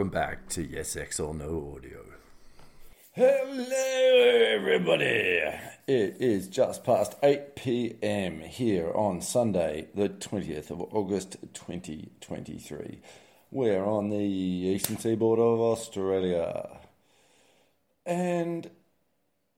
[0.00, 2.02] welcome back to Yes X or No Audio.
[3.12, 5.42] Hello, everybody.
[5.86, 8.40] It is just past 8 p.m.
[8.40, 13.00] here on Sunday, the 20th of August 2023.
[13.50, 16.78] We're on the eastern seaboard of Australia.
[18.06, 18.70] And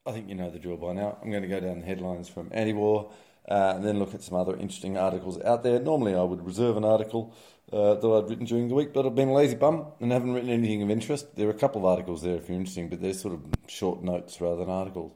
[0.04, 1.18] I think you know the drill by now.
[1.22, 3.12] I'm going to go down the headlines from anti war
[3.48, 5.78] uh, and then look at some other interesting articles out there.
[5.80, 7.34] Normally, I would reserve an article
[7.72, 10.32] uh, that I'd written during the week, but I've been a lazy bum and haven't
[10.32, 11.36] written anything of interest.
[11.36, 14.02] There are a couple of articles there if you're interesting, but they're sort of short
[14.02, 15.12] notes rather than articles.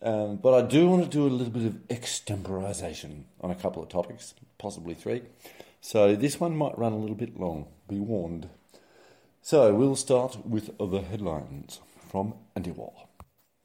[0.00, 3.82] Um, but I do want to do a little bit of extemporization on a couple
[3.82, 5.22] of topics, possibly three.
[5.80, 8.48] So this one might run a little bit long, be warned.
[9.42, 12.92] So we'll start with the headlines from Antiwar.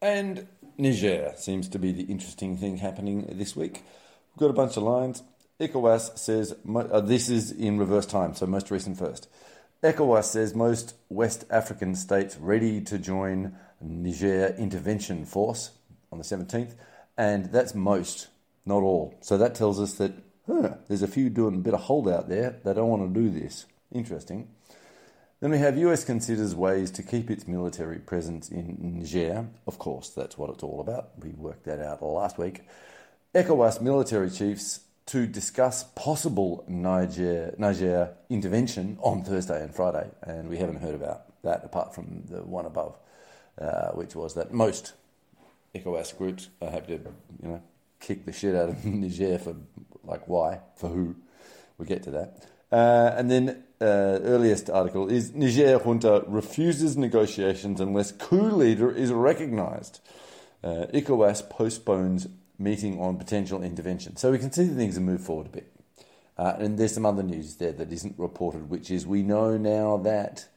[0.01, 3.83] And Niger seems to be the interesting thing happening this week.
[4.33, 5.23] We've got a bunch of lines.
[5.59, 9.27] ECOWAS says, uh, this is in reverse time, so most recent first.
[9.83, 15.71] ECOWAS says most West African states ready to join Niger intervention force
[16.11, 16.75] on the 17th,
[17.17, 18.27] and that's most,
[18.65, 19.15] not all.
[19.21, 20.13] So that tells us that
[20.45, 22.59] huh, there's a few doing a bit of holdout there.
[22.63, 23.65] They don't want to do this.
[23.91, 24.49] Interesting.
[25.39, 29.45] Then we have US considers ways to keep its military presence in Niger.
[29.67, 31.11] Of course, that's what it's all about.
[31.21, 32.61] We worked that out last week.
[33.35, 40.57] ECOWAS military chiefs to discuss possible Niger, Niger intervention on Thursday and Friday, and we
[40.57, 42.97] haven't heard about that apart from the one above,
[43.61, 44.93] uh, which was that most
[45.75, 47.03] ECOWAS groups are happy to,
[47.43, 47.61] you know,
[47.99, 49.55] kick the shit out of Niger for
[50.03, 51.15] like why, for who.
[51.77, 52.43] We'll get to that.
[52.71, 59.11] Uh, and then uh, earliest article is Niger junta refuses negotiations unless coup leader is
[59.11, 59.99] recognised.
[60.63, 64.17] Uh, ECOWAS postpones meeting on potential intervention.
[64.17, 65.71] So we can see that things have moved forward a bit.
[66.37, 69.97] Uh, and there's some other news there that isn't reported, which is we know now
[69.97, 70.47] that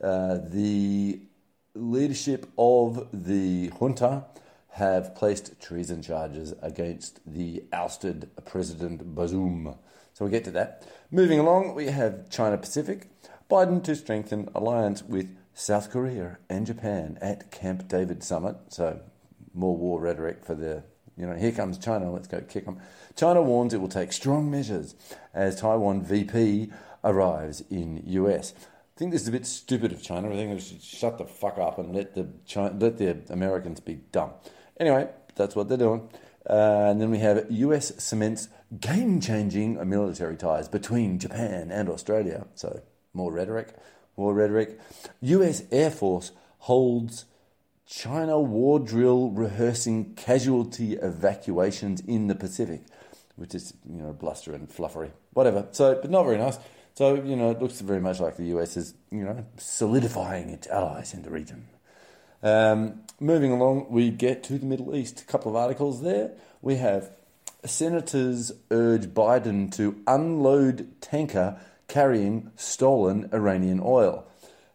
[0.00, 1.20] uh, the
[1.74, 4.24] leadership of the junta
[4.70, 9.76] have placed treason charges against the ousted President Bazoum.
[10.16, 10.82] So we'll get to that.
[11.10, 13.10] Moving along, we have China Pacific.
[13.50, 18.56] Biden to strengthen alliance with South Korea and Japan at Camp David summit.
[18.68, 19.00] So
[19.52, 20.84] more war rhetoric for the,
[21.18, 22.78] you know, here comes China, let's go kick them.
[23.14, 24.94] China warns it will take strong measures
[25.34, 26.70] as Taiwan VP
[27.04, 28.54] arrives in US.
[28.56, 30.30] I think this is a bit stupid of China.
[30.30, 33.80] I think they should shut the fuck up and let the China, let the Americans
[33.80, 34.30] be dumb.
[34.80, 36.08] Anyway, that's what they're doing.
[36.48, 38.48] Uh, and then we have US cements
[38.80, 42.46] game changing military ties between Japan and Australia.
[42.54, 42.82] So,
[43.12, 43.74] more rhetoric,
[44.16, 44.78] more rhetoric.
[45.20, 47.26] US Air Force holds
[47.86, 52.82] China war drill rehearsing casualty evacuations in the Pacific,
[53.36, 55.10] which is, you know, bluster and fluffery.
[55.32, 55.68] Whatever.
[55.70, 56.58] So, but not very nice.
[56.94, 60.66] So, you know, it looks very much like the US is, you know, solidifying its
[60.66, 61.68] allies in the region.
[62.42, 65.20] Um, moving along, we get to the Middle East.
[65.20, 66.32] A couple of articles there.
[66.62, 67.10] We have
[67.68, 74.26] senators urge Biden to unload tanker carrying stolen Iranian oil.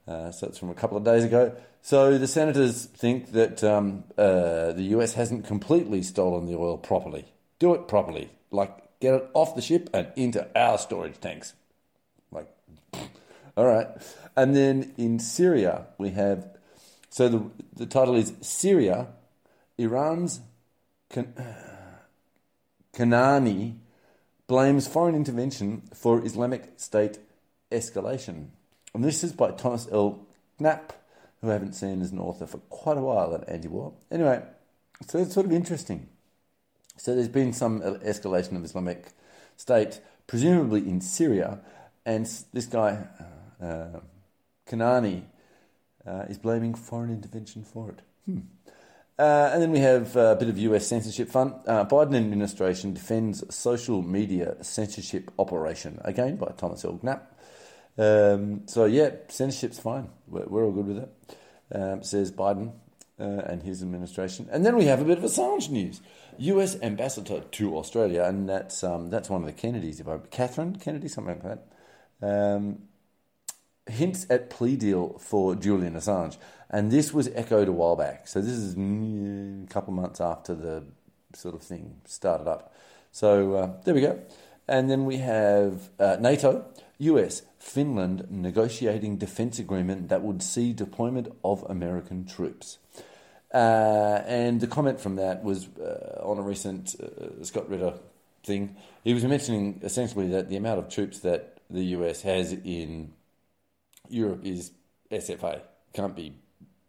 [0.08, 1.56] Uh, so it's from a couple of days ago.
[1.82, 7.26] So the senators think that um, uh, the US hasn't completely stolen the oil properly.
[7.60, 8.30] Do it properly.
[8.52, 11.54] Like, get it off the ship and into our storage tanks.
[12.32, 12.48] Like,
[13.58, 13.88] all right.
[14.36, 16.48] And then in Syria, we have
[17.12, 19.08] so the, the title is Syria,
[19.78, 20.40] Iran's
[21.10, 21.34] Kan-
[22.94, 23.76] Kanaani
[24.48, 27.20] blames foreign intervention for Islamic State
[27.72, 28.48] escalation.
[28.94, 30.26] And this is by Thomas L.
[30.60, 30.94] Knapp,
[31.40, 33.94] who I haven't seen as an author for quite a while at anti war.
[34.12, 34.44] Anyway,
[35.08, 36.08] so it's sort of interesting.
[36.98, 39.08] So there's been some escalation of Islamic
[39.56, 41.60] State, presumably in Syria,
[42.06, 43.08] and this guy,
[43.62, 44.00] uh,
[44.68, 45.24] Kanaani,
[46.06, 48.02] uh, is blaming foreign intervention for it.
[48.26, 48.40] Hmm.
[49.22, 51.54] Uh, and then we have a bit of US censorship fun.
[51.68, 57.00] Uh, Biden administration defends social media censorship operation, again by Thomas L.
[57.04, 57.40] Knapp.
[58.00, 60.10] Um, so, yeah, censorship's fine.
[60.28, 61.38] We're, we're all good with it,
[61.76, 62.72] um, says Biden
[63.20, 64.50] uh, and his administration.
[64.52, 66.02] And then we have a bit of Assange news.
[66.40, 70.78] US ambassador to Australia, and that's, um, that's one of the Kennedys, if I Catherine
[70.78, 71.60] Kennedy, something like
[72.20, 72.56] that.
[72.56, 72.88] Um,
[73.88, 76.38] hints at plea deal for Julian Assange.
[76.72, 78.30] And this was echoed a while back.
[78.30, 80.86] So this is a couple months after the
[81.36, 82.74] sort of thing started up.
[83.12, 84.22] So uh, there we go.
[84.70, 86.66] And then we have uh, NATO,
[87.00, 92.78] US, Finland negotiating defense agreement that would see deployment of American troops.
[93.54, 97.96] Uh, and the comment from that was uh, on a recent uh, Scott Ritter
[98.46, 98.78] thing.
[99.04, 103.12] He was mentioning essentially that the amount of troops that the US has in
[104.08, 104.72] Europe is
[105.12, 105.62] SFA.
[105.94, 106.34] Can't be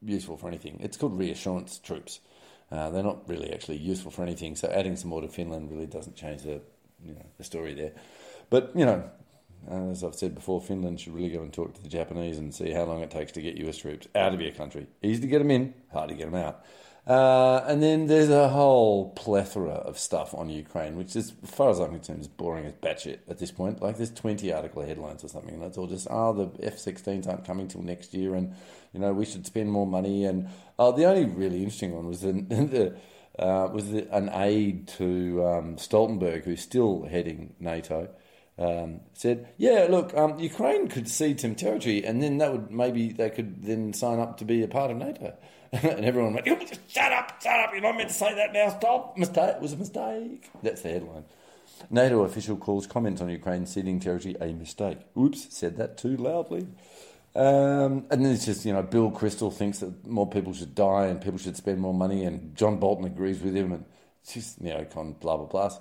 [0.05, 0.79] useful for anything.
[0.81, 2.21] It's called reassurance troops.
[2.71, 4.57] Uh, they're not really actually useful for anything.
[4.57, 6.63] So adding some more to Finland really doesn't change the
[7.05, 7.93] you know the story there.
[8.51, 9.11] But you know,
[9.71, 12.71] as I've said before, Finland should really go and talk to the Japanese and see
[12.71, 14.87] how long it takes to get US troops out of your country.
[15.03, 16.65] Easy to get them in, hard to get them out.
[17.05, 21.71] Uh, and then there's a whole plethora of stuff on Ukraine, which is, as far
[21.71, 23.83] as I'm concerned, is boring as batshit at this point.
[23.83, 27.45] Like there's 20 article headlines or something, and it's all just, oh, the F-16s aren't
[27.45, 28.55] coming till next year, and
[28.93, 30.25] you know we should spend more money.
[30.25, 32.95] And oh, the only really interesting one was the, the
[33.37, 38.11] uh, was the, an aide to um, Stoltenberg, who's still heading NATO.
[38.59, 43.11] Um, said, "Yeah, look, um, Ukraine could cede some territory, and then that would maybe
[43.11, 45.35] they could then sign up to be a part of NATO."
[45.73, 46.47] and everyone went,
[46.89, 47.71] "Shut up, shut up!
[47.73, 48.69] You're not meant to say that now.
[48.69, 49.17] Stop!
[49.17, 51.25] Mistake it was a mistake." That's the headline.
[51.91, 54.99] NATO official calls comments on Ukraine ceding territory a mistake.
[55.19, 56.67] Oops, said that too loudly.
[57.35, 61.07] Um, and then it's just, you know, Bill Kristol thinks that more people should die
[61.07, 63.85] and people should spend more money, and John Bolton agrees with him, and
[64.23, 65.79] it's just, you know, con blah, blah, blah.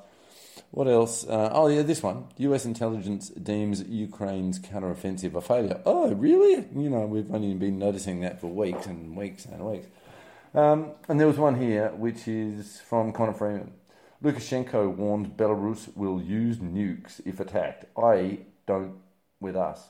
[0.72, 1.26] What else?
[1.28, 2.28] Uh, oh, yeah, this one.
[2.38, 5.82] US intelligence deems Ukraine's counteroffensive a failure.
[5.86, 6.66] Oh, really?
[6.74, 9.88] You know, we've only been noticing that for weeks and weeks and weeks.
[10.54, 13.74] Um, and there was one here, which is from Connor Freeman.
[14.24, 18.96] Lukashenko warned Belarus will use nukes if attacked, i.e., don't
[19.40, 19.90] with us.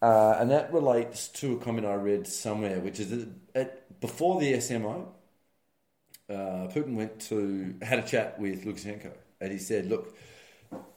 [0.00, 4.40] Uh, and that relates to a comment I read somewhere, which is that at, before
[4.40, 5.08] the SMO,
[6.30, 10.16] uh, Putin went to had a chat with Lukashenko, and he said, "Look,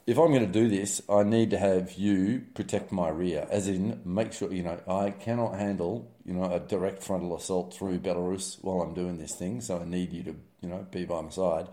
[0.06, 3.68] if I'm going to do this, I need to have you protect my rear, as
[3.68, 8.00] in make sure you know I cannot handle you know a direct frontal assault through
[8.00, 11.22] Belarus while I'm doing this thing, so I need you to you know be by
[11.22, 11.68] my side."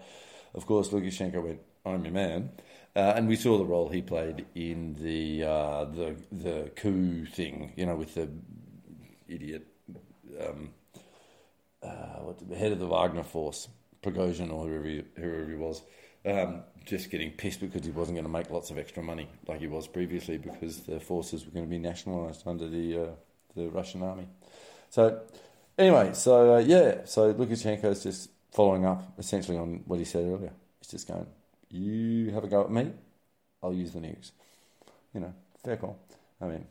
[0.54, 2.50] Of course, Lukashenko went, "I'm your man."
[2.96, 7.72] Uh, and we saw the role he played in the uh, the the coup thing,
[7.76, 8.28] you know, with the
[9.28, 9.66] idiot
[10.40, 10.70] um,
[11.82, 13.68] uh, what the head of the Wagner force,
[14.02, 15.82] Prigozhin or whoever he, whoever he was,
[16.26, 19.60] um, just getting pissed because he wasn't going to make lots of extra money like
[19.60, 23.10] he was previously because the forces were going to be nationalised under the uh,
[23.56, 24.28] the Russian army.
[24.90, 25.20] So
[25.76, 30.24] anyway, so uh, yeah, so Lukashenko is just following up essentially on what he said
[30.24, 30.52] earlier.
[30.80, 31.26] He's just going
[31.70, 32.92] you have a go at me,
[33.62, 34.32] I'll use the nukes.
[35.14, 35.34] You know,
[35.64, 35.98] fair call.
[36.40, 36.66] I mean,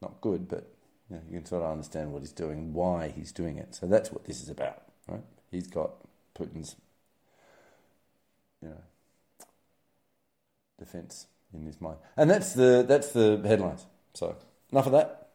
[0.00, 0.68] not good, but
[1.10, 3.74] you, know, you can sort of understand what he's doing, why he's doing it.
[3.74, 5.22] So that's what this is about, right?
[5.50, 5.92] He's got
[6.38, 6.76] Putin's,
[8.64, 8.82] you know,
[10.78, 13.86] defense in his mind, and that's the that's the headlines.
[14.14, 14.36] So
[14.72, 15.28] enough of that.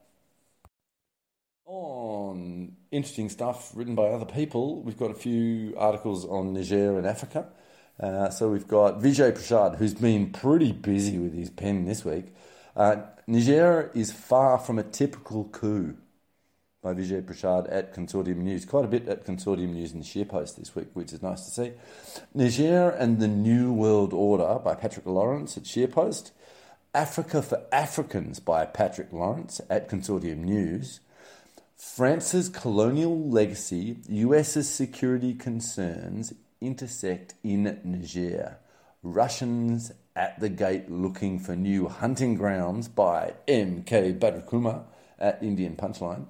[1.66, 7.06] On interesting stuff written by other people, we've got a few articles on Niger and
[7.06, 7.48] Africa.
[8.00, 12.34] Uh, so we've got Vijay Prashad, who's been pretty busy with his pen this week.
[12.75, 12.96] Uh,
[13.28, 15.96] Niger is far from a typical coup
[16.81, 18.64] by Vijay Prashad at Consortium News.
[18.64, 21.44] Quite a bit at Consortium News in the and ScheerPost this week, which is nice
[21.46, 21.74] to see.
[22.34, 26.31] Niger and the New World Order by Patrick Lawrence at ScheerPost.
[26.94, 31.02] Africa for Africans by Patrick Lawrence at Consortium News.
[31.76, 38.58] France's colonial legacy, US's security concerns, intersect in Niger.
[39.03, 44.13] Russians at the gate looking for new hunting grounds by M.K.
[44.13, 44.84] Bhattacharya
[45.18, 46.25] at Indian Punchline.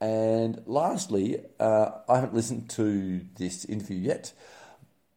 [0.00, 4.32] And lastly, uh, I haven't listened to this interview yet,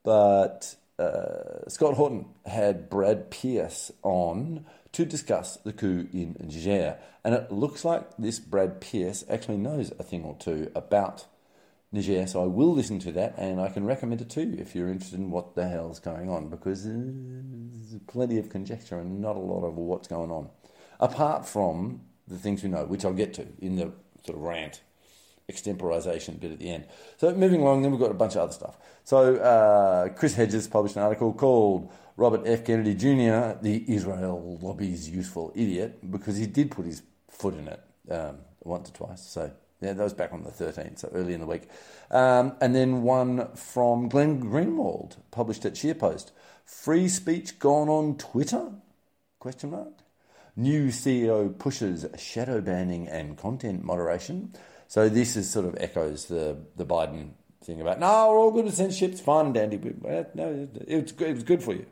[0.04, 6.98] but uh, Scott Horton had Brad Pearce on to discuss the coup in Niger.
[7.24, 11.26] And it looks like this Brad Pearce actually knows a thing or two about
[11.94, 14.76] Niger, so I will listen to that and I can recommend it to you if
[14.76, 19.36] you're interested in what the hell's going on because there's plenty of conjecture and not
[19.36, 20.50] a lot of what's going on.
[21.00, 23.92] Apart from the things we know, which I'll get to in the
[24.26, 24.82] sort of rant
[25.52, 26.86] extemporization bit at the end.
[27.18, 28.78] So moving along, then we've got a bunch of other stuff.
[29.04, 32.64] So uh, Chris Hedges published an article called Robert F.
[32.64, 37.82] Kennedy Jr., the Israel lobby's useful idiot, because he did put his foot in it
[38.10, 39.22] um, once or twice.
[39.22, 39.52] So
[39.82, 41.64] yeah, that was back on the 13th, so early in the week.
[42.10, 46.32] Um, and then one from Glenn Greenwald, published at ScheerPost.
[46.64, 48.72] Free speech gone on Twitter?
[49.40, 50.03] Question mark.
[50.56, 54.54] New CEO pushes shadow banning and content moderation.
[54.88, 57.32] So this is sort of echoes the, the Biden
[57.64, 59.78] thing about, no, we're all good with censorship, it's fine and dandy.
[59.78, 61.86] But, no, it was, it was good for you.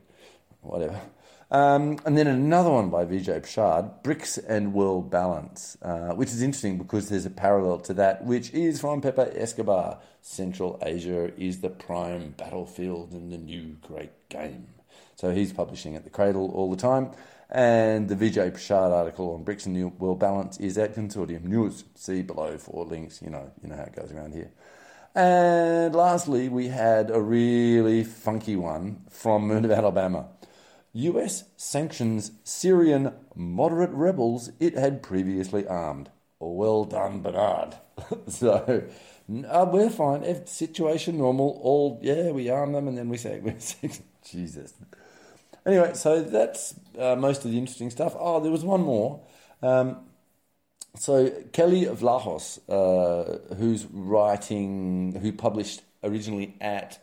[0.61, 1.01] Whatever.
[1.49, 6.41] Um, and then another one by Vijay Prashad, BRICS and World Balance, uh, which is
[6.41, 9.99] interesting because there's a parallel to that, which is from Pepe Escobar.
[10.21, 14.67] Central Asia is the prime battlefield in the new great game.
[15.15, 17.11] So he's publishing at the Cradle all the time.
[17.51, 21.83] And the Vijay Prashad article on BRICS and New World Balance is at Consortium News.
[21.95, 23.21] See below for links.
[23.21, 24.51] You know, you know how it goes around here.
[25.13, 30.27] And lastly, we had a really funky one from of Alabama.
[30.93, 36.09] US sanctions Syrian moderate rebels it had previously armed.
[36.39, 37.75] Well done, Bernard.
[38.27, 38.83] so
[39.49, 40.23] uh, we're fine.
[40.23, 43.53] If situation normal, all yeah, we arm them and then we say we
[44.23, 44.73] Jesus.
[45.65, 48.15] Anyway, so that's uh, most of the interesting stuff.
[48.17, 49.21] Oh, there was one more.
[49.61, 49.97] Um,
[50.95, 57.01] so Kelly Vlahos, uh, who's writing, who published originally at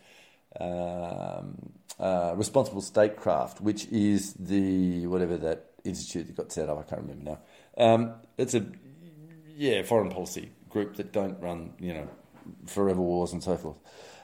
[0.61, 6.79] um, uh, Responsible Statecraft, which is the whatever that institute that got set up.
[6.79, 7.39] I can't remember now.
[7.77, 8.67] Um, it's a
[9.57, 12.09] yeah foreign policy group that don't run you know
[12.67, 13.77] forever wars and so forth.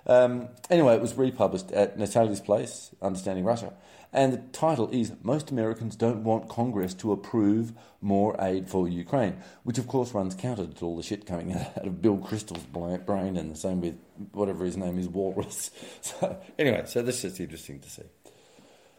[0.06, 3.72] Um, anyway, it was republished at Natalia's Place, Understanding Russia,
[4.14, 9.38] and the title is Most Americans Don't Want Congress to Approve More Aid for Ukraine,
[9.64, 13.36] which of course runs counter to all the shit coming out of Bill Kristol's brain,
[13.36, 13.98] and the same with
[14.30, 15.70] whatever his name is, Walrus.
[16.00, 18.04] So, anyway, so this is interesting to see.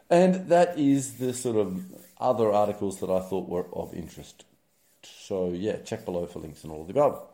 [0.09, 1.85] And that is the sort of
[2.19, 4.43] other articles that I thought were of interest.
[5.03, 7.25] So, yeah, check below for links and all of the above.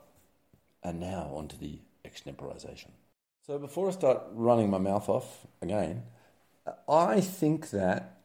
[0.83, 2.91] And now on to the extemporization.
[3.47, 6.03] So, before I start running my mouth off again,
[6.87, 8.19] I think that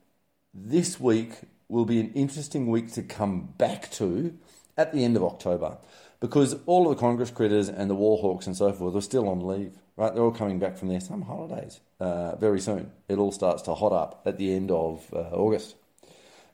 [0.54, 1.32] this week
[1.68, 4.36] will be an interesting week to come back to
[4.76, 5.78] at the end of October
[6.20, 9.46] because all of the Congress critters and the Warhawks and so forth are still on
[9.46, 10.14] leave, right?
[10.14, 12.90] They're all coming back from their summer holidays uh, very soon.
[13.08, 15.76] It all starts to hot up at the end of uh, August.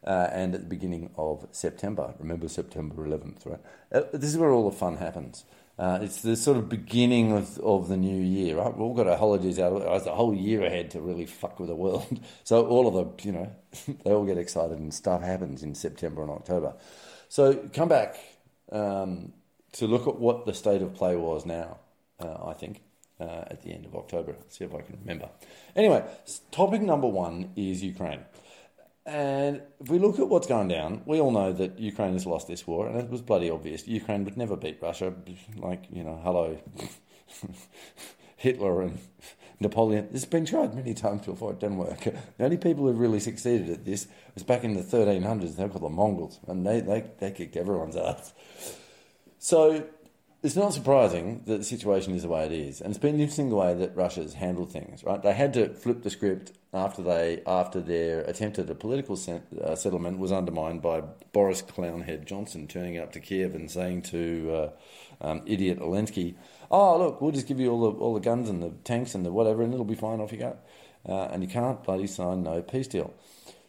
[0.05, 2.13] Uh, and at the beginning of September.
[2.19, 3.61] Remember September 11th, right?
[3.93, 5.45] Uh, this is where all the fun happens.
[5.83, 8.73] Uh, it's the sort of beginning of, of the new year, right?
[8.73, 11.69] We've all got our holidays out, it's a whole year ahead to really fuck with
[11.69, 12.21] the world.
[12.45, 13.53] So all of the, you know,
[14.05, 16.75] they all get excited and stuff happens in September and October.
[17.29, 18.15] So come back
[18.71, 19.33] um,
[19.73, 21.79] to look at what the state of play was now,
[22.21, 22.83] uh, I think,
[23.19, 24.37] uh, at the end of October.
[24.51, 25.31] See if I can remember.
[25.75, 26.05] Anyway,
[26.53, 28.21] topic number one is Ukraine.
[29.05, 32.47] And if we look at what's going down, we all know that Ukraine has lost
[32.47, 33.87] this war, and it was bloody obvious.
[33.89, 35.13] Ukraine would never beat Russia.
[35.57, 36.59] Like, you know, hello,
[38.37, 38.99] Hitler and
[39.59, 40.09] Napoleon.
[40.13, 42.01] This has been tried many times before, it didn't work.
[42.05, 45.71] The only people who really succeeded at this was back in the 1300s, they were
[45.71, 48.33] called the Mongols, and they, they, they kicked everyone's ass.
[49.39, 49.85] So
[50.43, 53.49] it's not surprising that the situation is the way it is, and it's been interesting
[53.49, 55.05] the way that Russia's handled things.
[55.05, 59.15] Right, they had to flip the script after they after their attempt at a political
[59.15, 64.53] uh, settlement was undermined by Boris Clownhead Johnson turning up to Kiev and saying to
[65.23, 66.35] uh, um, idiot Zelensky,
[66.73, 69.25] "Oh, look, we'll just give you all the all the guns and the tanks and
[69.25, 70.21] the whatever, and it'll be fine.
[70.21, 70.57] Off you go."
[71.09, 73.15] Uh, and you can't bloody sign no peace deal.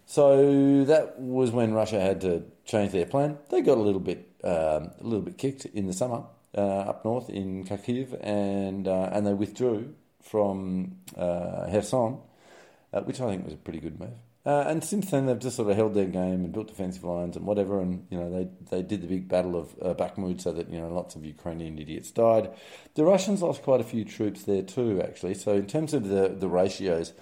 [0.05, 3.37] So that was when Russia had to change their plan.
[3.49, 6.23] They got a little bit um, a little bit kicked in the summer
[6.59, 12.19] up north in Kharkiv, and uh, and they withdrew from uh, Kherson,
[13.03, 14.13] which I think was a pretty good move.
[14.45, 17.37] Uh, and since then, they've just sort of held their game and built defensive lines
[17.37, 17.79] and whatever.
[17.79, 20.79] And you know, they they did the big battle of uh, Bakhmut, so that you
[20.79, 22.51] know lots of Ukrainian idiots died.
[22.95, 25.35] The Russians lost quite a few troops there too, actually.
[25.35, 27.13] So in terms of the the ratios,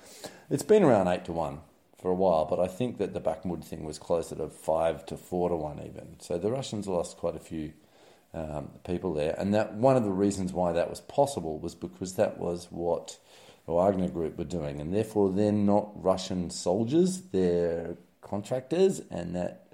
[0.50, 1.59] it's been around eight to one
[1.95, 2.45] for a while.
[2.45, 5.79] But I think that the Bakhmut thing was closer to five to four to one
[5.79, 6.19] even.
[6.19, 7.73] So the Russians lost quite a few
[8.33, 9.35] um, people there.
[9.38, 13.17] And that one of the reasons why that was possible was because that was what
[13.65, 19.67] the Wagner Group were doing, and therefore they're not Russian soldiers; they're contractors, and that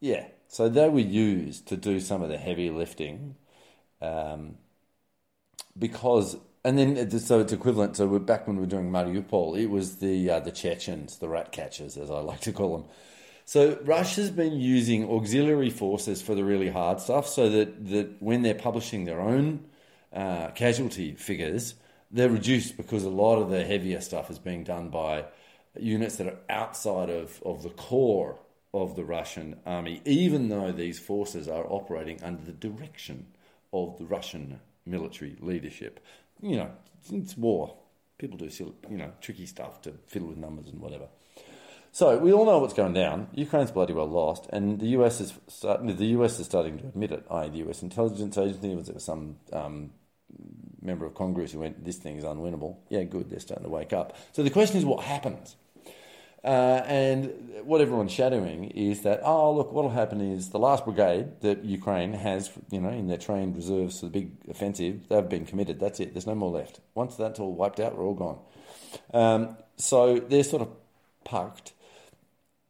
[0.00, 0.26] yeah.
[0.50, 3.34] So they were used to do some of the heavy lifting,
[4.00, 4.56] um,
[5.78, 7.96] because and then so it's equivalent.
[7.96, 11.52] So back when we were doing Mariupol, it was the uh, the Chechens, the rat
[11.52, 12.88] catchers, as I like to call them
[13.48, 18.42] so Russia's been using auxiliary forces for the really hard stuff, so that, that when
[18.42, 19.64] they're publishing their own
[20.12, 21.72] uh, casualty figures,
[22.10, 25.24] they're reduced because a lot of the heavier stuff is being done by
[25.80, 28.38] units that are outside of, of the core
[28.74, 33.28] of the Russian army, even though these forces are operating under the direction
[33.72, 36.00] of the Russian military leadership.
[36.42, 36.70] You know,
[37.10, 37.78] it's war.
[38.18, 38.50] People do,
[38.90, 41.08] you know, tricky stuff to fiddle with numbers and whatever.
[41.92, 43.28] So we all know what's going down.
[43.34, 47.24] Ukraine's bloody well lost, and the US is the US is starting to admit it.
[47.30, 49.90] I, the US intelligence agency was some um,
[50.80, 53.30] member of Congress who went, "This thing is unwinnable." Yeah, good.
[53.30, 54.16] They're starting to wake up.
[54.32, 55.56] So the question is, what happens?
[56.44, 61.40] Uh, and what everyone's shadowing is that, oh, look, what'll happen is the last brigade
[61.40, 65.44] that Ukraine has, you know, in their trained reserves for the big offensive, they've been
[65.44, 65.80] committed.
[65.80, 66.14] That's it.
[66.14, 66.80] There's no more left.
[66.94, 68.38] Once that's all wiped out, we're all gone.
[69.12, 70.68] Um, so they're sort of
[71.24, 71.72] parked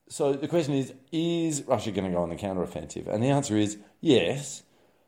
[0.08, 3.06] so the question is: Is Russia going to go on the counteroffensive?
[3.06, 4.62] And the answer is yes,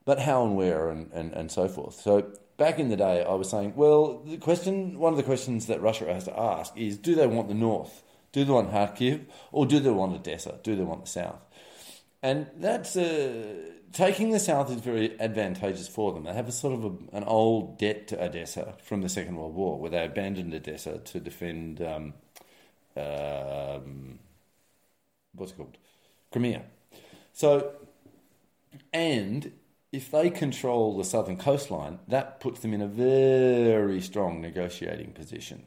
[0.05, 2.01] but how and where and, and, and so forth.
[2.01, 5.67] So back in the day, I was saying, well, the question, one of the questions
[5.67, 8.03] that Russia has to ask is: Do they want the north?
[8.33, 10.61] Do they want Kharkiv, or do they want Odessa?
[10.63, 11.41] Do they want the south?
[12.23, 13.55] And that's uh,
[13.93, 16.25] taking the south is very advantageous for them.
[16.25, 19.55] They have a sort of a, an old debt to Odessa from the Second World
[19.55, 22.15] War, where they abandoned Odessa to defend um,
[22.97, 24.19] um,
[25.35, 25.77] what's it called,
[26.33, 26.63] Crimea.
[27.33, 27.73] So,
[28.93, 29.53] and
[29.93, 35.67] if they control the southern coastline, that puts them in a very strong negotiating position.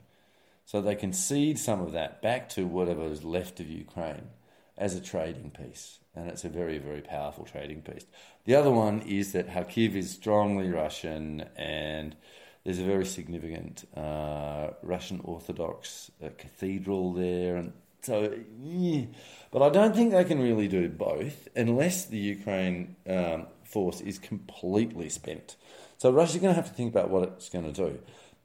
[0.65, 4.29] So they can cede some of that back to whatever is left of Ukraine
[4.77, 5.99] as a trading piece.
[6.15, 8.05] And it's a very, very powerful trading piece.
[8.45, 12.15] The other one is that Kharkiv is strongly Russian and
[12.63, 17.57] there's a very significant uh, Russian Orthodox uh, cathedral there.
[17.57, 17.73] And
[18.03, 19.05] so, yeah.
[19.51, 24.19] but I don't think they can really do both unless the Ukraine um, force is
[24.19, 25.55] completely spent.
[25.97, 27.99] So Russia's going to have to think about what it's going to do.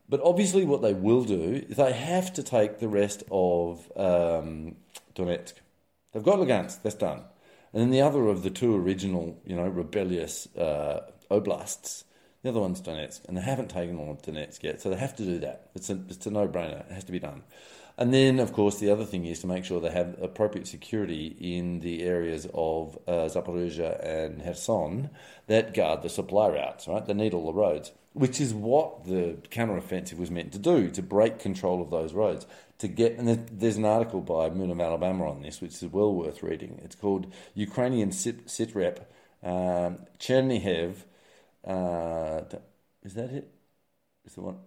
[0.09, 4.77] But obviously, what they will do is they have to take the rest of um,
[5.15, 5.55] Donetsk.
[6.12, 7.25] They've got Lugansk, that's done.
[7.73, 11.00] And then the other of the two original, you know, rebellious uh,
[11.31, 12.05] oblasts,
[12.43, 15.17] the other one's Donetsk, and they haven't taken all of Donetsk yet, so they have
[15.17, 15.71] to do that.
[15.75, 16.88] It's a, it's a no-brainer.
[16.88, 17.43] It has to be done.
[17.99, 21.37] And then, of course, the other thing is to make sure they have appropriate security
[21.40, 25.11] in the areas of uh, Zaporozhye and Kherson
[25.49, 27.05] that guard the supply routes, right?
[27.05, 31.02] They need all the roads, which is what the counteroffensive was meant to do, to
[31.02, 32.47] break control of those roads.
[32.78, 36.14] To get, and there's an article by Moon of Alabama on this, which is well
[36.14, 36.81] worth reading.
[36.85, 39.00] It's called Ukrainian Sit, Sitrep
[39.43, 40.99] um, Chernihiv.
[41.67, 42.43] Uh,
[43.02, 43.50] is that it?
[44.25, 44.59] Is the one?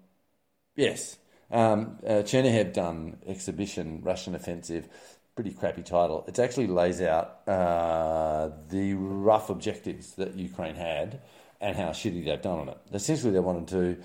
[0.75, 1.17] Yes.
[1.51, 4.87] Um, uh, Chernihiv done exhibition Russian offensive,
[5.35, 6.23] pretty crappy title.
[6.27, 11.19] It actually lays out uh, the rough objectives that Ukraine had
[11.59, 12.77] and how shitty they've done on it.
[12.93, 13.97] Essentially, they wanted to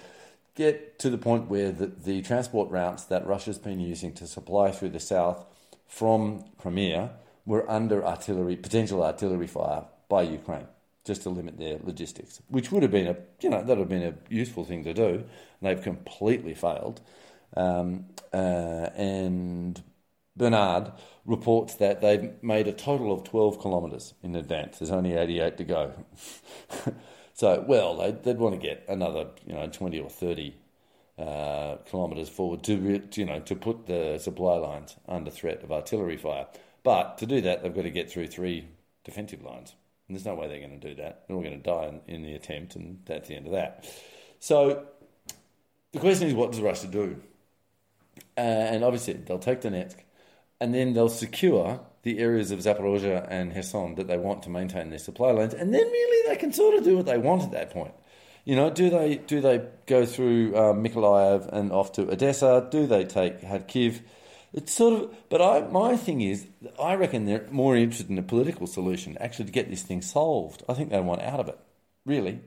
[0.55, 4.71] get to the point where the, the transport routes that Russia's been using to supply
[4.71, 5.45] through the south
[5.87, 7.11] from Crimea
[7.45, 10.67] were under artillery, potential artillery fire by Ukraine,
[11.05, 13.89] just to limit their logistics, which would have been a, you know, that would have
[13.89, 15.25] been a useful thing to do.
[15.61, 17.01] And they've completely failed.
[17.55, 19.83] Um, uh, and
[20.37, 20.93] Bernard
[21.25, 24.79] reports that they've made a total of 12 kilometres in advance.
[24.79, 25.93] There's only 88 to go.
[27.35, 30.55] so, well, they'd, they'd, want to get another, you know, 20 or 30
[31.19, 36.17] uh, kilometres forward to, you know, to put the supply lines under threat of artillery
[36.17, 36.47] fire.
[36.83, 38.69] But to do that, they've got to get through three
[39.05, 39.75] defensive lines.
[40.07, 41.25] And there's no way they're going to do that.
[41.27, 43.85] They're all going to die in, in the attempt, and that's the end of that.
[44.39, 44.87] So
[45.93, 47.21] the question is, what does Russia do?
[48.37, 49.97] Uh, and obviously, they'll take Donetsk,
[50.61, 54.91] and then they'll secure the areas of Zaporozhye and Kherson that they want to maintain
[54.91, 57.53] their supply lines, and then really they can sort of do what they want at
[57.53, 57.95] that point.
[58.45, 62.69] You know, do they do they go through uh, Mykolaiv and off to Odessa?
[62.71, 64.03] Do they take Kharkiv?
[64.53, 66.47] It's sort of, but I, my thing is,
[66.81, 70.63] I reckon they're more interested in a political solution, actually, to get this thing solved.
[70.69, 71.59] I think they want out of it,
[72.07, 72.41] really.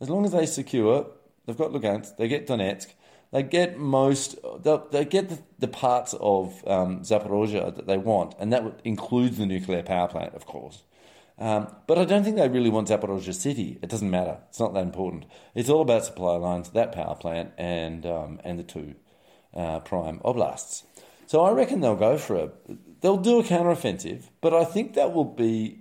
[0.00, 1.06] As long as they secure,
[1.46, 2.88] they've got Lugansk, they get Donetsk,
[3.34, 8.52] they get most, they get the, the parts of um, Zaporozhye that they want, and
[8.52, 10.84] that includes the nuclear power plant, of course.
[11.36, 13.80] Um, but I don't think they really want Zaporozhye city.
[13.82, 14.38] It doesn't matter.
[14.50, 15.24] It's not that important.
[15.52, 18.94] It's all about supply lines, that power plant, and um, and the two
[19.52, 20.84] uh, prime oblasts.
[21.26, 22.50] So I reckon they'll go for a.
[23.00, 25.80] They'll do a counteroffensive, but I think that will be.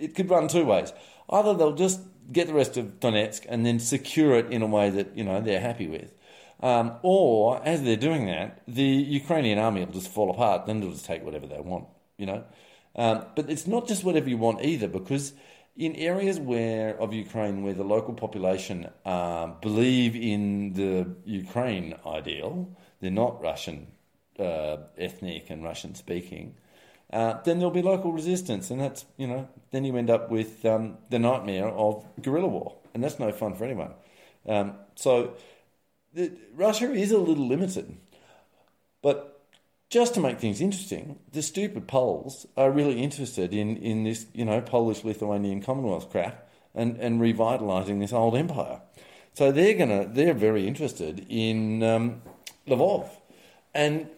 [0.00, 0.94] It could run two ways.
[1.28, 2.00] Either they'll just
[2.32, 5.42] get the rest of Donetsk and then secure it in a way that you know
[5.42, 6.14] they're happy with,
[6.60, 10.92] um, or, as they're doing that, the Ukrainian army will just fall apart, then they'll
[10.92, 12.44] just take whatever they want, you know.
[12.94, 15.34] Um, but it's not just whatever you want either, because
[15.76, 22.74] in areas where of Ukraine where the local population uh, believe in the Ukraine ideal,
[23.00, 23.88] they're not Russian
[24.38, 26.54] uh, ethnic and Russian speaking,
[27.12, 30.64] uh, then there'll be local resistance, and that's you know then you end up with
[30.64, 33.92] um, the nightmare of guerrilla war, and that's no fun for anyone.
[34.48, 35.34] Um, so
[36.54, 37.96] Russia is a little limited.
[39.02, 39.36] But
[39.88, 44.44] just to make things interesting, the stupid Poles are really interested in, in this, you
[44.44, 48.80] know, Polish Lithuanian Commonwealth crap and, and revitalising this old empire.
[49.34, 52.22] So they're gonna they're very interested in um,
[52.66, 53.10] Lvov.
[53.74, 54.08] And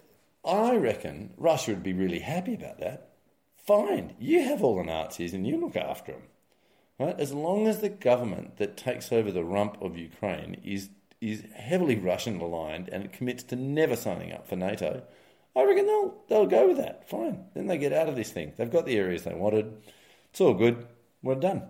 [0.44, 3.10] I reckon Russia would be really happy about that.
[3.56, 6.22] Fine, you have all the Nazis and you look after them.
[6.98, 7.18] Right?
[7.18, 10.88] As long as the government that takes over the rump of Ukraine is
[11.20, 15.02] is heavily Russian aligned and it commits to never signing up for NATO,
[15.56, 17.08] I reckon they'll they'll go with that.
[17.08, 17.44] Fine.
[17.54, 18.52] Then they get out of this thing.
[18.56, 19.72] They've got the areas they wanted.
[20.30, 20.86] It's all good.
[21.22, 21.62] We're done.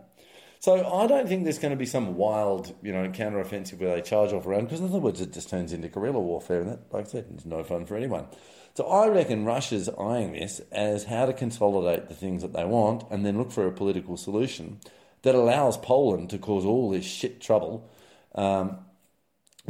[0.61, 4.03] So I don't think there's going to be some wild, you know, counter-offensive where they
[4.03, 6.93] charge off around because in other words it just turns into guerrilla warfare and that,
[6.93, 8.27] like I said, is no fun for anyone.
[8.75, 13.05] So I reckon Russia's eyeing this as how to consolidate the things that they want
[13.11, 14.81] and then look for a political solution
[15.23, 17.89] that allows Poland to cause all this shit trouble.
[18.35, 18.79] Um,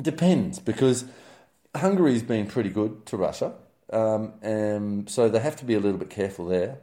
[0.02, 1.04] depends because
[1.74, 3.54] Hungary's been pretty good to Russia,
[3.92, 6.78] um, and so they have to be a little bit careful there.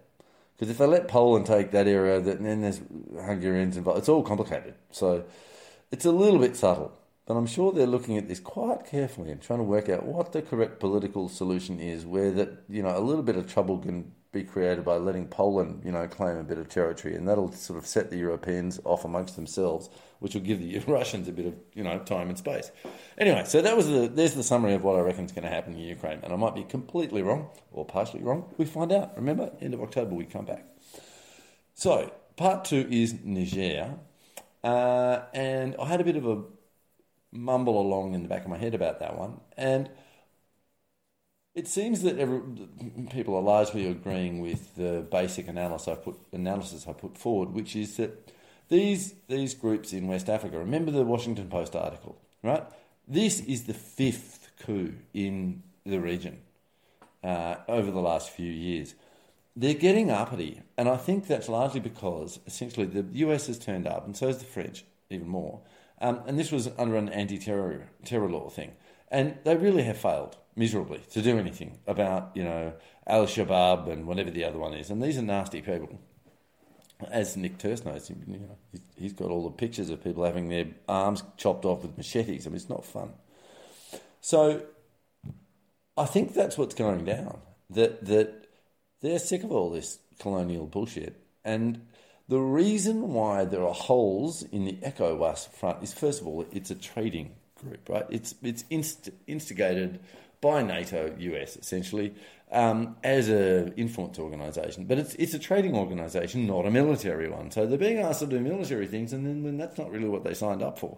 [0.55, 2.79] Because if they let Poland take that area, then there's
[3.13, 3.99] Hungarians involved.
[3.99, 4.75] It's all complicated.
[4.89, 5.25] So
[5.91, 6.93] it's a little bit subtle.
[7.25, 10.31] But I'm sure they're looking at this quite carefully and trying to work out what
[10.31, 14.11] the correct political solution is, where that you know a little bit of trouble can
[14.31, 17.79] be created by letting Poland you know claim a bit of territory, and that'll sort
[17.79, 21.55] of set the Europeans off amongst themselves, which will give the Russians a bit of
[21.73, 22.69] you know time and space.
[23.17, 25.49] Anyway, so that was the there's the summary of what I reckon is going to
[25.49, 28.53] happen in Ukraine, and I might be completely wrong or partially wrong.
[28.57, 29.15] We find out.
[29.15, 30.63] Remember, end of October we come back.
[31.73, 33.95] So part two is Niger,
[34.63, 36.43] uh, and I had a bit of a
[37.35, 39.39] mumble along in the back of my head about that one.
[39.57, 39.89] And
[41.53, 42.41] it seems that every,
[43.09, 47.75] people are largely agreeing with the basic analysis I put analysis I put forward, which
[47.75, 48.31] is that
[48.69, 50.59] these these groups in West Africa.
[50.59, 52.63] Remember the Washington Post article, right?
[53.07, 56.39] This is the fifth coup in the region
[57.23, 58.95] uh, over the last few years.
[59.55, 64.05] They're getting uppity, and I think that's largely because essentially the US has turned up,
[64.05, 65.61] and so has the French, even more.
[66.01, 68.73] Um, and this was under an anti terror terror law thing.
[69.09, 72.73] And they really have failed miserably to do anything about, you know,
[73.07, 74.89] Al Shabaab and whatever the other one is.
[74.89, 75.99] And these are nasty people.
[77.11, 78.57] As Nick Turse knows, you know,
[78.97, 82.47] he's got all the pictures of people having their arms chopped off with machetes.
[82.47, 83.11] I mean, it's not fun.
[84.21, 84.63] So
[85.97, 87.39] I think that's what's going down.
[87.69, 88.47] That that
[89.01, 91.85] they're sick of all this colonial bullshit, and
[92.27, 96.71] the reason why there are holes in the ECOWAS front is, first of all, it's
[96.71, 98.05] a trading group, right?
[98.09, 99.99] It's it's inst- instigated
[100.41, 102.15] by NATO, US, essentially,
[102.51, 104.85] um, as an influence organisation.
[104.85, 107.51] But it's it's a trading organisation, not a military one.
[107.51, 110.33] So they're being asked to do military things, and then that's not really what they
[110.33, 110.97] signed up for.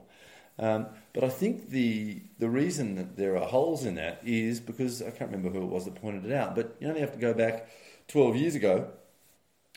[0.59, 5.01] Um, but I think the the reason that there are holes in that is because
[5.01, 7.19] I can't remember who it was that pointed it out, but you only have to
[7.19, 7.67] go back
[8.07, 8.89] 12 years ago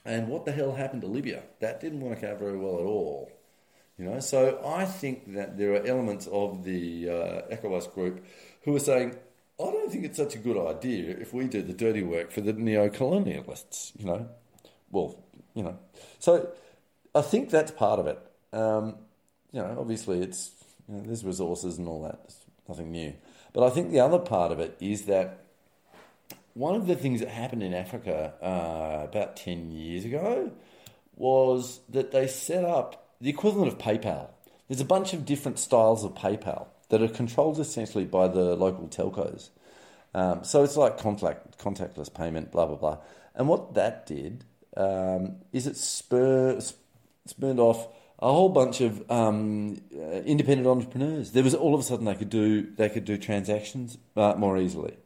[0.05, 1.43] and what the hell happened to Libya?
[1.61, 3.33] That didn't work out very well at all.
[3.99, 8.25] You know, so I think that there are elements of the uh, ECOWAS group
[8.63, 9.15] who are saying,
[9.61, 12.41] I don't think it's such a good idea if we do the dirty work for
[12.41, 13.93] the neo-colonialists.
[13.99, 14.29] You know,
[14.91, 15.23] well,
[15.55, 15.79] you know,
[16.19, 16.51] so
[17.15, 18.19] I think that's part of it.
[18.55, 18.97] Um,
[19.53, 20.51] you know, obviously it's
[20.89, 22.21] you know, there's resources and all that.
[22.23, 23.13] There's nothing new,
[23.53, 25.45] but I think the other part of it is that
[26.55, 30.51] one of the things that happened in Africa uh, about 10 years ago
[31.15, 34.29] was that they set up the equivalent of PayPal.
[34.69, 38.89] There's a bunch of different styles of PayPal that are controlled essentially by the local
[38.89, 39.51] telcos.
[40.15, 42.99] Um, so it's like contact, contactless payment, blah, blah, blah.
[43.35, 44.45] And what that did
[44.77, 46.61] um, is it spur,
[47.27, 47.87] spurned off
[48.19, 51.31] a whole bunch of um, uh, independent entrepreneurs.
[51.31, 54.59] There was all of a sudden they could do they could do transactions uh, more
[54.59, 54.97] easily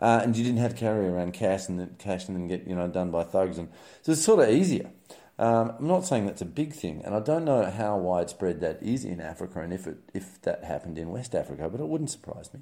[0.00, 2.66] uh, and you didn't have to carry around cash and then cash and then get
[2.66, 3.68] you know done by thugs, and
[4.02, 4.90] so it's sort of easier.
[5.38, 8.82] Um, I'm not saying that's a big thing, and I don't know how widespread that
[8.82, 12.10] is in Africa, and if it if that happened in West Africa, but it wouldn't
[12.10, 12.60] surprise me.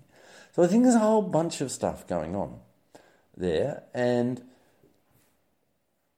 [0.52, 2.60] So I think there's a whole bunch of stuff going on
[3.36, 4.42] there, and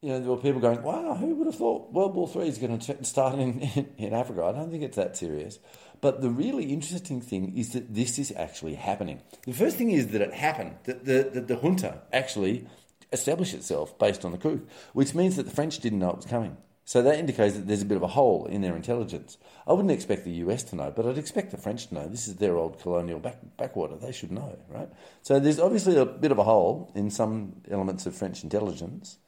[0.02, 2.58] you know, there were people going, wow, who would have thought World War Three is
[2.58, 4.44] going to start in, in, in, Africa?
[4.44, 5.58] I don't think it's that serious.
[6.00, 9.20] But the really interesting thing is that this is actually happening.
[9.44, 12.66] The first thing is that it happened, that the, the, the junta actually
[13.12, 16.26] established itself based on the coup, which means that the French didn't know it was
[16.26, 16.56] coming.
[16.84, 19.38] So that indicates that there's a bit of a hole in their intelligence.
[19.66, 22.08] I wouldn't expect the US to know, but I'd expect the French to know.
[22.08, 23.96] This is their old colonial back, backwater.
[23.96, 24.88] They should know, right?
[25.22, 29.18] So there's obviously a bit of a hole in some elements of French intelligence.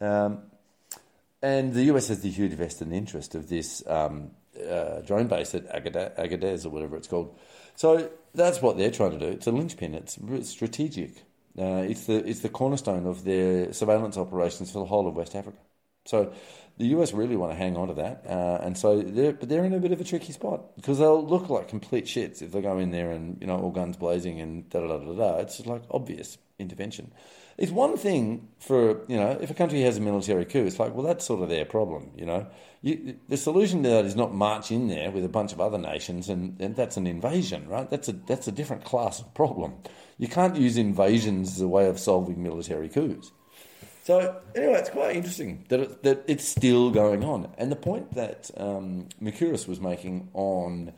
[0.00, 0.42] Um,
[1.42, 4.30] and the US has the huge vested interest of this um,
[4.68, 7.38] uh, drone base at Agadez or whatever it's called.
[7.76, 9.26] So that's what they're trying to do.
[9.26, 9.94] It's a linchpin.
[9.94, 11.22] It's strategic.
[11.58, 15.34] Uh, it's the it's the cornerstone of their surveillance operations for the whole of West
[15.34, 15.58] Africa.
[16.06, 16.32] So
[16.78, 19.64] the US really want to hang on to that, uh, and so they're but they're
[19.64, 22.62] in a bit of a tricky spot because they'll look like complete shits if they
[22.62, 25.36] go in there and you know all guns blazing and da da da da da.
[25.40, 27.12] It's like obvious intervention.
[27.58, 30.94] It's one thing for, you know, if a country has a military coup, it's like,
[30.94, 32.46] well, that's sort of their problem, you know.
[32.80, 35.78] You, the solution to that is not march in there with a bunch of other
[35.78, 37.88] nations, and, and that's an invasion, right?
[37.88, 39.74] That's a, that's a different class of problem.
[40.18, 43.30] You can't use invasions as a way of solving military coups.
[44.04, 47.52] So anyway, it's quite interesting that it, that it's still going on.
[47.56, 50.92] And the point that um, Mercouris was making on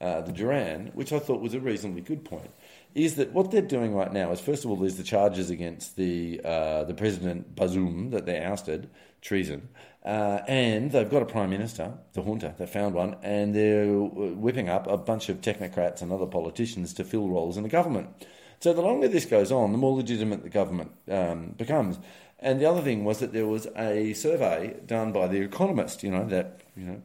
[0.00, 2.50] uh, the Duran, which I thought was a reasonably good point,
[2.94, 5.96] is that what they're doing right now is first of all there's the charges against
[5.96, 9.68] the uh, the president Bazoum that they ousted treason,
[10.04, 14.68] uh, and they've got a prime minister, the junta, they found one, and they're whipping
[14.68, 18.08] up a bunch of technocrats and other politicians to fill roles in the government.
[18.60, 21.98] So the longer this goes on, the more legitimate the government um, becomes.
[22.38, 26.10] And the other thing was that there was a survey done by the Economist, you
[26.10, 27.02] know that you know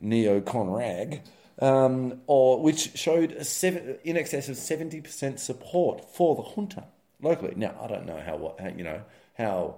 [0.00, 1.20] neo Conrag
[1.58, 6.84] um, or which showed seven, in excess of seventy percent support for the junta
[7.20, 7.54] locally.
[7.56, 9.02] Now I don't know how how, you know
[9.36, 9.76] how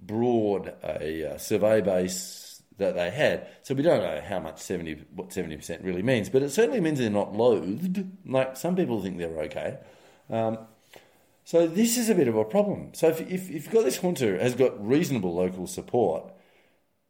[0.00, 4.94] broad a uh, survey base that they had, so we don't know how much seventy
[5.14, 8.04] what seventy percent really means, but it certainly means they're not loathed.
[8.26, 9.78] Like some people think they're okay.
[10.28, 10.58] Um,
[11.44, 12.94] so this is a bit of a problem.
[12.94, 16.32] So if, if, if you've got this junta has got reasonable local support,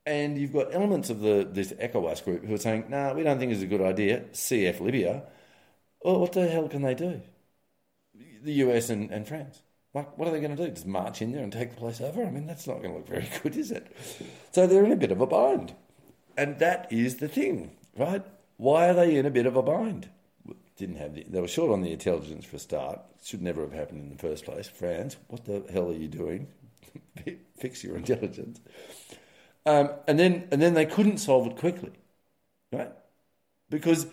[0.07, 3.23] and you've got elements of the this ECOWAS group who are saying, "No, nah, we
[3.23, 5.25] don't think it's a good idea." CF Libya.
[6.03, 7.23] Well, what the hell can they do?
[8.43, 9.63] The US and, and France.
[9.95, 10.71] Like, what are they going to do?
[10.73, 12.25] Just march in there and take the place over?
[12.25, 13.97] I mean, that's not going to look very good, is it?
[14.53, 15.75] So they're in a bit of a bind.
[16.37, 18.25] And that is the thing, right?
[18.57, 20.09] Why are they in a bit of a bind?
[20.77, 23.01] Didn't have the, they were short on the intelligence for a start.
[23.25, 24.67] Should never have happened in the first place.
[24.67, 26.49] France, what the hell are you doing?
[27.57, 28.61] Fix your intelligence.
[29.67, 31.93] Um, and then and then they couldn't solve it quickly,
[32.73, 32.93] right?
[33.71, 34.09] Because,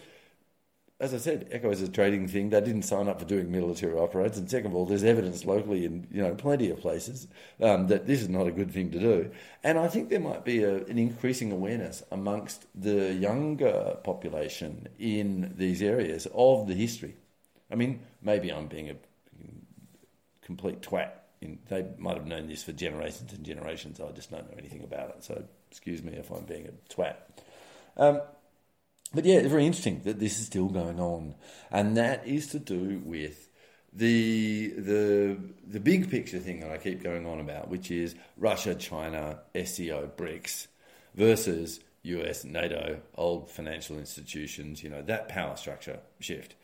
[0.99, 2.51] as I said, ECOWAS a trading thing.
[2.51, 4.37] They didn't sign up for doing military operations.
[4.37, 7.27] And second of all, there's evidence locally in you know plenty of places
[7.59, 9.31] um, that this is not a good thing to do.
[9.63, 15.53] And I think there might be a, an increasing awareness amongst the younger population in
[15.57, 17.15] these areas of the history.
[17.71, 18.95] I mean, maybe I'm being a
[20.41, 23.99] complete twat in, they might have known this for generations and generations.
[23.99, 25.23] I just don't know anything about it.
[25.23, 27.15] So excuse me if I'm being a twat.
[27.97, 28.21] Um,
[29.13, 31.35] but yeah, it's very interesting that this is still going on,
[31.69, 33.49] and that is to do with
[33.91, 38.73] the the the big picture thing that I keep going on about, which is Russia,
[38.73, 40.67] China, SCO, BRICS
[41.13, 44.81] versus US, NATO, old financial institutions.
[44.81, 46.55] You know that power structure shift,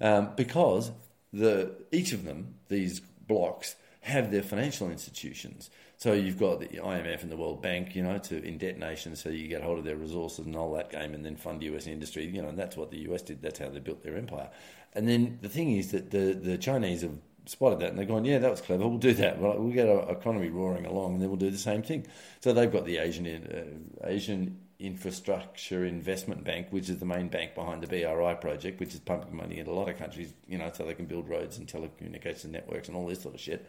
[0.00, 0.90] um, because
[1.32, 5.70] the each of them these blocks have their financial institutions.
[5.96, 9.28] So you've got the IMF and the World Bank, you know, to indebt nations so
[9.28, 12.26] you get hold of their resources and all that game and then fund US industry,
[12.26, 13.40] you know, and that's what the US did.
[13.40, 14.50] That's how they built their empire.
[14.94, 18.24] And then the thing is that the, the Chinese have spotted that and they're going,
[18.24, 18.88] yeah, that was clever.
[18.88, 19.38] We'll do that.
[19.38, 22.04] We'll, we'll get our economy roaring along and then we'll do the same thing.
[22.40, 27.54] So they've got the Asian uh, Asian Infrastructure Investment Bank, which is the main bank
[27.54, 30.70] behind the BRI project, which is pumping money into a lot of countries, you know,
[30.74, 33.68] so they can build roads and telecommunication networks and all this sort of shit.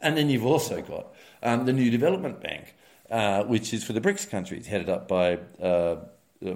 [0.00, 2.74] And then you've also got um, the New Development Bank,
[3.10, 5.96] uh, which is for the BRICS countries, headed up by uh,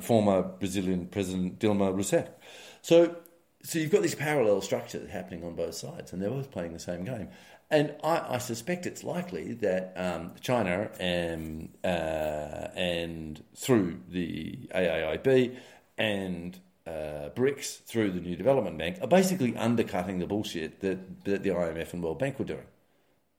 [0.00, 2.28] former Brazilian President Dilma Rousseff.
[2.82, 3.16] So,
[3.62, 6.78] so you've got this parallel structure happening on both sides, and they're both playing the
[6.78, 7.28] same game.
[7.70, 15.56] And I, I suspect it's likely that um, China and, uh, and through the AAIB
[15.98, 21.42] and uh, BRICS through the New Development Bank are basically undercutting the bullshit that, that
[21.42, 22.66] the IMF and World Bank were doing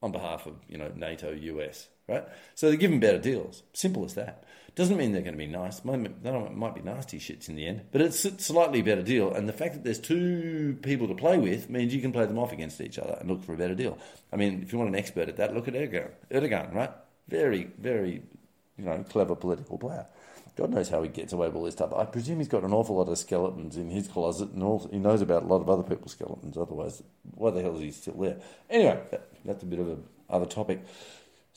[0.01, 2.25] on behalf of you know NATO, US, right?
[2.55, 3.63] So they're giving better deals.
[3.73, 4.43] Simple as that.
[4.77, 5.79] Doesn't mean they're going to be nice.
[5.79, 9.33] They might be nasty shits in the end, but it's a slightly better deal.
[9.33, 12.37] And the fact that there's two people to play with means you can play them
[12.37, 13.97] off against each other and look for a better deal.
[14.31, 16.11] I mean, if you want an expert at that, look at Erdogan.
[16.29, 16.91] Erdogan, right?
[17.27, 18.21] Very, very,
[18.77, 20.05] you know, clever political player.
[20.55, 21.91] God knows how he gets away with all this stuff.
[21.91, 24.99] I presume he's got an awful lot of skeletons in his closet, and also, he
[24.99, 26.55] knows about a lot of other people's skeletons.
[26.55, 27.01] Otherwise,
[27.33, 28.37] why the hell is he still there?
[28.69, 29.97] Anyway, that, that's a bit of a
[30.29, 30.81] other topic.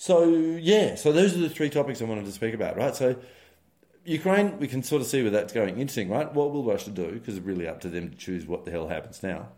[0.01, 2.97] So yeah, so those are the three topics I wanted to speak about, right?
[2.97, 3.17] So
[4.07, 5.77] Ukraine, we can sort of see where that's going.
[5.77, 6.33] Interesting, right?
[6.33, 7.13] What will Russia do?
[7.13, 9.49] Because it's really up to them to choose what the hell happens now.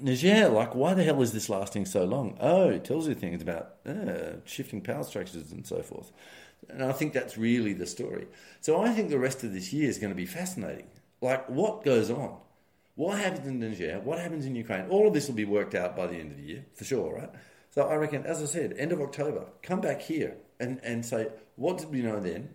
[0.00, 2.38] Niger, like, why the hell is this lasting so long?
[2.40, 6.12] Oh, it tells you things about uh, shifting power structures and so forth.
[6.70, 8.28] And I think that's really the story.
[8.62, 10.86] So I think the rest of this year is going to be fascinating.
[11.20, 12.38] Like, what goes on?
[12.94, 14.00] What happens in Niger?
[14.02, 14.88] What happens in Ukraine?
[14.88, 17.14] All of this will be worked out by the end of the year, for sure,
[17.16, 17.30] right?
[17.72, 21.28] So I reckon, as I said, end of October, come back here and, and say,
[21.56, 22.50] what did we know then?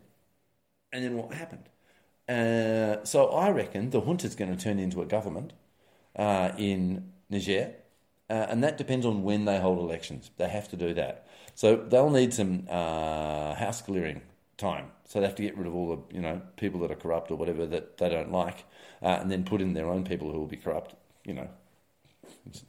[0.92, 1.70] And then what happened?
[2.30, 5.54] Uh, so I reckon the junta is going to turn into a government
[6.16, 7.76] uh, in Niger.
[8.30, 10.32] uh, and that depends on when they hold elections.
[10.38, 11.28] They have to do that.
[11.56, 14.22] So they'll need some uh, house clearing
[14.58, 14.92] time.
[15.06, 17.32] So they have to get rid of all the you know people that are corrupt
[17.32, 18.66] or whatever that they don't like,
[19.02, 20.96] uh, and then put in their own people who will be corrupt.
[21.26, 21.50] You know,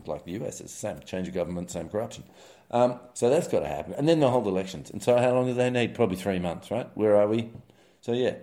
[0.07, 1.01] like the US, it's the same.
[1.01, 2.25] Change of government, same corruption.
[2.71, 4.91] Um, so that's got to happen, and then they'll hold elections.
[4.91, 5.95] And so how long do they need?
[5.95, 6.89] Probably three months, right?
[6.95, 7.51] Where are we?
[8.03, 8.35] So yeah,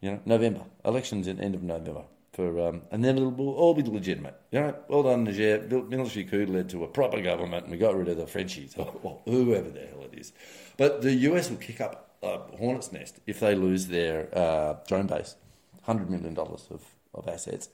[0.00, 2.04] you know, November elections in end of November.
[2.32, 4.40] For, um, and then it'll all be legitimate.
[4.52, 5.60] You know, well done, Niger.
[5.88, 9.20] Military coup led to a proper government, and we got rid of the Frenchies, or
[9.24, 10.32] whoever the hell it is.
[10.76, 15.08] But the US will kick up a hornet's nest if they lose their uh, drone
[15.08, 15.34] base,
[15.82, 17.68] hundred million dollars of of assets.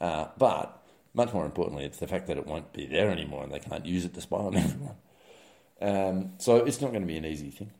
[0.00, 0.82] Uh, but
[1.16, 3.86] much more importantly, it's the fact that it won't be there anymore, and they can't
[3.86, 4.96] use it to spy on everyone.
[5.80, 7.72] Um, so it's not going to be an easy thing.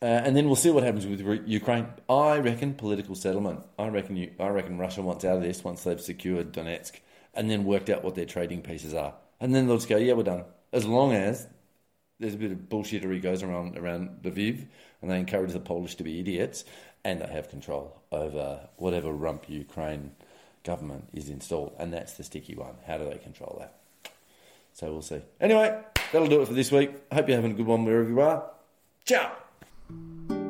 [0.00, 1.86] Uh, and then we'll see what happens with Ukraine.
[2.08, 3.60] I reckon political settlement.
[3.78, 6.98] I reckon you, I reckon Russia wants out of this once they've secured Donetsk
[7.34, 9.14] and then worked out what their trading pieces are.
[9.40, 10.44] And then they'll just go, yeah, we're done.
[10.72, 11.46] As long as
[12.18, 14.66] there's a bit of bullshittery goes around around Lviv
[15.00, 16.64] and they encourage the Polish to be idiots
[17.04, 20.12] and they have control over whatever rump Ukraine
[20.64, 21.74] government is installed.
[21.78, 22.74] And that's the sticky one.
[22.86, 23.74] How do they control that?
[24.72, 25.20] So we'll see.
[25.40, 25.78] Anyway,
[26.12, 26.90] that'll do it for this week.
[27.12, 28.44] Hope you're having a good one wherever you are.
[29.04, 30.41] Ciao!